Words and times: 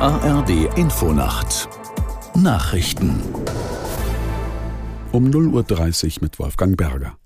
ARD 0.00 0.78
Infonacht 0.78 1.68
Nachrichten 2.34 3.20
um 5.12 5.26
0.30 5.26 6.06
Uhr 6.16 6.22
mit 6.22 6.38
Wolfgang 6.38 6.74
Berger. 6.74 7.18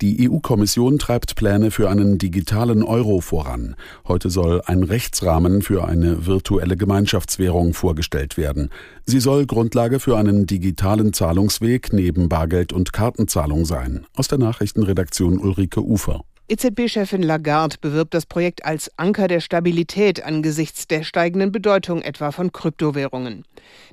Die 0.00 0.30
EU-Kommission 0.30 0.98
treibt 0.98 1.36
Pläne 1.36 1.70
für 1.70 1.90
einen 1.90 2.16
digitalen 2.16 2.82
Euro 2.82 3.20
voran. 3.20 3.76
Heute 4.08 4.30
soll 4.30 4.62
ein 4.64 4.84
Rechtsrahmen 4.84 5.60
für 5.60 5.84
eine 5.86 6.24
virtuelle 6.24 6.78
Gemeinschaftswährung 6.78 7.74
vorgestellt 7.74 8.38
werden. 8.38 8.70
Sie 9.04 9.20
soll 9.20 9.44
Grundlage 9.44 10.00
für 10.00 10.16
einen 10.16 10.46
digitalen 10.46 11.12
Zahlungsweg 11.12 11.92
neben 11.92 12.30
Bargeld 12.30 12.72
und 12.72 12.94
Kartenzahlung 12.94 13.66
sein. 13.66 14.06
Aus 14.16 14.28
der 14.28 14.38
Nachrichtenredaktion 14.38 15.38
Ulrike 15.38 15.84
Ufer. 15.84 16.22
EZB-Chefin 16.46 17.22
Lagarde 17.22 17.76
bewirbt 17.80 18.12
das 18.12 18.26
Projekt 18.26 18.66
als 18.66 18.90
Anker 18.98 19.28
der 19.28 19.40
Stabilität 19.40 20.22
angesichts 20.22 20.86
der 20.86 21.02
steigenden 21.02 21.52
Bedeutung 21.52 22.02
etwa 22.02 22.32
von 22.32 22.52
Kryptowährungen. 22.52 23.44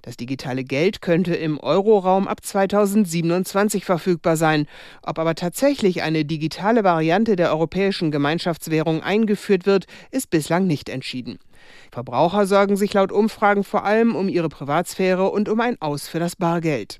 Das 0.01 0.17
digitale 0.17 0.65
Geld 0.65 1.01
könnte 1.01 1.33
im 1.33 1.61
Euroraum 1.61 2.27
ab 2.27 2.43
2027 2.43 3.85
verfügbar 3.85 4.35
sein. 4.35 4.65
Ob 5.01 5.17
aber 5.17 5.35
tatsächlich 5.35 6.01
eine 6.01 6.25
digitale 6.25 6.83
Variante 6.83 7.37
der 7.37 7.51
europäischen 7.51 8.11
Gemeinschaftswährung 8.11 9.01
eingeführt 9.01 9.65
wird, 9.65 9.85
ist 10.11 10.29
bislang 10.29 10.67
nicht 10.67 10.89
entschieden. 10.89 11.39
Verbraucher 11.89 12.45
sorgen 12.47 12.75
sich 12.75 12.93
laut 12.93 13.13
Umfragen 13.13 13.63
vor 13.63 13.85
allem 13.85 14.13
um 14.13 14.27
ihre 14.27 14.49
Privatsphäre 14.49 15.29
und 15.29 15.47
um 15.47 15.61
ein 15.61 15.81
Aus 15.81 16.09
für 16.09 16.19
das 16.19 16.35
Bargeld. 16.35 16.99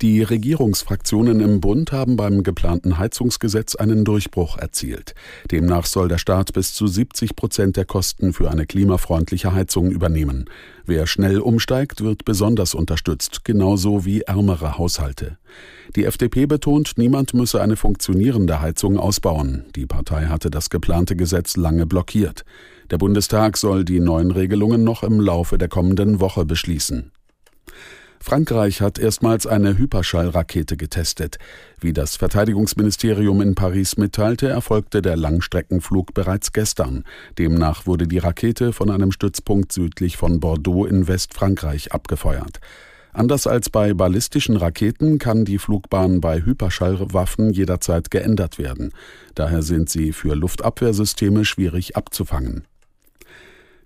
Die 0.00 0.22
Regierungsfraktionen 0.22 1.40
im 1.40 1.60
Bund 1.60 1.92
haben 1.92 2.16
beim 2.16 2.42
geplanten 2.42 2.98
Heizungsgesetz 2.98 3.76
einen 3.76 4.04
Durchbruch 4.04 4.58
erzielt. 4.58 5.14
Demnach 5.50 5.86
soll 5.86 6.08
der 6.08 6.18
Staat 6.18 6.52
bis 6.52 6.74
zu 6.74 6.88
70 6.88 7.36
Prozent 7.36 7.76
der 7.76 7.84
Kosten 7.84 8.32
für 8.32 8.50
eine 8.50 8.66
klimafreundliche 8.66 9.52
Heizung 9.52 9.90
übernehmen. 9.90 10.46
Wer 10.86 11.06
schnell 11.06 11.38
umsteigt, 11.38 12.02
wird 12.02 12.24
besonders 12.24 12.74
unterstützt, 12.74 13.44
genauso 13.44 14.04
wie 14.04 14.22
ärmere 14.22 14.78
Haushalte. 14.78 15.38
Die 15.94 16.04
FDP 16.04 16.46
betont, 16.46 16.94
niemand 16.96 17.34
müsse 17.34 17.60
eine 17.60 17.76
funktionierende 17.76 18.60
Heizung 18.60 18.98
ausbauen. 18.98 19.66
Die 19.76 19.86
Partei 19.86 20.26
hatte 20.26 20.50
das 20.50 20.70
geplante 20.70 21.14
Gesetz 21.14 21.56
lange 21.56 21.86
blockiert. 21.86 22.44
Der 22.90 22.98
Bundestag 22.98 23.56
soll 23.56 23.84
die 23.84 24.00
neuen 24.00 24.32
Regelungen 24.32 24.82
noch 24.82 25.02
im 25.02 25.20
Laufe 25.20 25.58
der 25.58 25.68
kommenden 25.68 26.18
Woche 26.18 26.44
beschließen. 26.44 27.12
Frankreich 28.22 28.80
hat 28.80 29.00
erstmals 29.00 29.48
eine 29.48 29.76
Hyperschallrakete 29.76 30.76
getestet. 30.76 31.38
Wie 31.80 31.92
das 31.92 32.14
Verteidigungsministerium 32.14 33.40
in 33.40 33.56
Paris 33.56 33.96
mitteilte, 33.96 34.48
erfolgte 34.48 35.02
der 35.02 35.16
Langstreckenflug 35.16 36.14
bereits 36.14 36.52
gestern. 36.52 37.02
Demnach 37.36 37.84
wurde 37.84 38.06
die 38.06 38.18
Rakete 38.18 38.72
von 38.72 38.90
einem 38.90 39.10
Stützpunkt 39.10 39.72
südlich 39.72 40.16
von 40.16 40.38
Bordeaux 40.38 40.86
in 40.86 41.08
Westfrankreich 41.08 41.92
abgefeuert. 41.92 42.60
Anders 43.12 43.48
als 43.48 43.68
bei 43.68 43.92
ballistischen 43.92 44.56
Raketen 44.56 45.18
kann 45.18 45.44
die 45.44 45.58
Flugbahn 45.58 46.20
bei 46.20 46.42
Hyperschallwaffen 46.42 47.52
jederzeit 47.52 48.10
geändert 48.12 48.56
werden. 48.56 48.92
Daher 49.34 49.62
sind 49.62 49.90
sie 49.90 50.12
für 50.12 50.34
Luftabwehrsysteme 50.34 51.44
schwierig 51.44 51.96
abzufangen. 51.96 52.64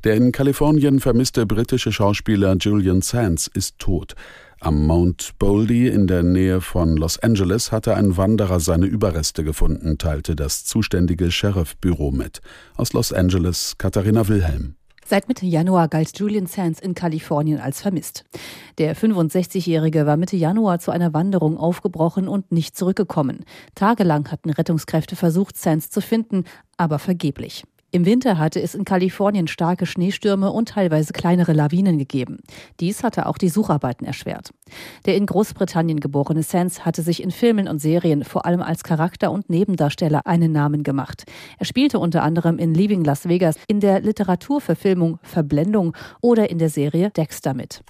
Der 0.06 0.14
in 0.14 0.30
Kalifornien 0.30 1.00
vermisste 1.00 1.46
britische 1.46 1.90
Schauspieler 1.90 2.56
Julian 2.60 3.02
Sands 3.02 3.48
ist 3.48 3.80
tot. 3.80 4.14
Am 4.60 4.86
Mount 4.86 5.32
Boldy 5.40 5.88
in 5.88 6.06
der 6.06 6.22
Nähe 6.22 6.60
von 6.60 6.96
Los 6.96 7.18
Angeles 7.18 7.72
hatte 7.72 7.96
ein 7.96 8.16
Wanderer 8.16 8.60
seine 8.60 8.86
Überreste 8.86 9.42
gefunden, 9.42 9.98
teilte 9.98 10.36
das 10.36 10.64
zuständige 10.64 11.32
Sheriffbüro 11.32 12.12
mit. 12.12 12.40
Aus 12.76 12.92
Los 12.92 13.12
Angeles 13.12 13.78
Katharina 13.78 14.28
Wilhelm. 14.28 14.76
Seit 15.04 15.26
Mitte 15.26 15.44
Januar 15.44 15.88
galt 15.88 16.16
Julian 16.16 16.46
Sands 16.46 16.78
in 16.78 16.94
Kalifornien 16.94 17.58
als 17.58 17.80
vermisst. 17.80 18.24
Der 18.78 18.94
65-Jährige 18.94 20.06
war 20.06 20.16
Mitte 20.16 20.36
Januar 20.36 20.78
zu 20.78 20.92
einer 20.92 21.14
Wanderung 21.14 21.58
aufgebrochen 21.58 22.28
und 22.28 22.52
nicht 22.52 22.76
zurückgekommen. 22.76 23.44
Tagelang 23.74 24.30
hatten 24.30 24.50
Rettungskräfte 24.50 25.16
versucht, 25.16 25.56
Sands 25.56 25.90
zu 25.90 26.00
finden, 26.00 26.44
aber 26.76 27.00
vergeblich. 27.00 27.64
Im 27.92 28.04
Winter 28.04 28.36
hatte 28.36 28.60
es 28.60 28.74
in 28.74 28.84
Kalifornien 28.84 29.46
starke 29.46 29.86
Schneestürme 29.86 30.50
und 30.50 30.70
teilweise 30.70 31.12
kleinere 31.12 31.52
Lawinen 31.52 31.98
gegeben. 31.98 32.38
Dies 32.80 33.04
hatte 33.04 33.26
auch 33.26 33.38
die 33.38 33.48
Sucharbeiten 33.48 34.06
erschwert. 34.06 34.50
Der 35.06 35.16
in 35.16 35.24
Großbritannien 35.24 36.00
geborene 36.00 36.42
Sands 36.42 36.84
hatte 36.84 37.02
sich 37.02 37.22
in 37.22 37.30
Filmen 37.30 37.68
und 37.68 37.80
Serien 37.80 38.24
vor 38.24 38.44
allem 38.44 38.60
als 38.60 38.82
Charakter 38.82 39.30
und 39.30 39.48
Nebendarsteller 39.48 40.26
einen 40.26 40.52
Namen 40.52 40.82
gemacht. 40.82 41.24
Er 41.58 41.64
spielte 41.64 42.00
unter 42.00 42.22
anderem 42.22 42.58
in 42.58 42.74
Leaving 42.74 43.04
Las 43.04 43.28
Vegas, 43.28 43.56
in 43.68 43.80
der 43.80 44.00
Literaturverfilmung 44.00 45.18
Verblendung 45.22 45.96
oder 46.20 46.50
in 46.50 46.58
der 46.58 46.70
Serie 46.70 47.10
Dexter 47.10 47.54
mit. 47.54 47.82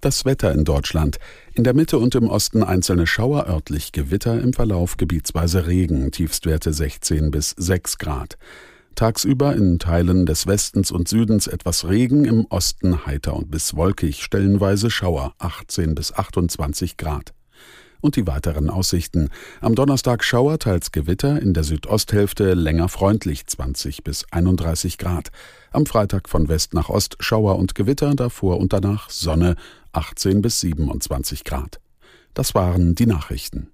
Das 0.00 0.24
Wetter 0.24 0.52
in 0.52 0.64
Deutschland. 0.64 1.18
In 1.54 1.64
der 1.64 1.74
Mitte 1.74 1.98
und 1.98 2.14
im 2.14 2.28
Osten 2.28 2.62
einzelne 2.62 3.08
Schauer, 3.08 3.48
örtlich 3.48 3.90
Gewitter, 3.90 4.40
im 4.40 4.52
Verlauf 4.52 4.96
gebietsweise 4.96 5.66
Regen, 5.66 6.12
Tiefstwerte 6.12 6.72
16 6.72 7.32
bis 7.32 7.50
6 7.58 7.98
Grad. 7.98 8.38
Tagsüber 8.98 9.54
in 9.54 9.78
Teilen 9.78 10.26
des 10.26 10.48
Westens 10.48 10.90
und 10.90 11.06
Südens 11.06 11.46
etwas 11.46 11.86
Regen, 11.86 12.24
im 12.24 12.46
Osten 12.46 13.06
heiter 13.06 13.36
und 13.36 13.48
bis 13.48 13.76
wolkig, 13.76 14.24
stellenweise 14.24 14.90
Schauer 14.90 15.34
18 15.38 15.94
bis 15.94 16.12
28 16.12 16.96
Grad. 16.96 17.32
Und 18.00 18.16
die 18.16 18.26
weiteren 18.26 18.68
Aussichten. 18.68 19.28
Am 19.60 19.76
Donnerstag 19.76 20.24
Schauer, 20.24 20.58
teils 20.58 20.90
Gewitter, 20.90 21.40
in 21.40 21.54
der 21.54 21.62
Südosthälfte 21.62 22.54
länger 22.54 22.88
freundlich 22.88 23.46
20 23.46 24.02
bis 24.02 24.24
31 24.32 24.98
Grad. 24.98 25.28
Am 25.70 25.86
Freitag 25.86 26.28
von 26.28 26.48
West 26.48 26.74
nach 26.74 26.88
Ost 26.88 27.18
Schauer 27.20 27.56
und 27.56 27.76
Gewitter, 27.76 28.16
davor 28.16 28.58
und 28.58 28.72
danach 28.72 29.10
Sonne 29.10 29.54
18 29.92 30.42
bis 30.42 30.58
27 30.58 31.44
Grad. 31.44 31.78
Das 32.34 32.56
waren 32.56 32.96
die 32.96 33.06
Nachrichten. 33.06 33.70